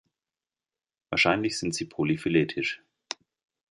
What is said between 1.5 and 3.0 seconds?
sind sie polyphyletisch.